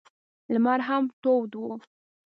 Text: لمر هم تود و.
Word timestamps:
لمر 0.53 0.79
هم 0.87 1.03
تود 1.21 1.51
و. 1.57 1.63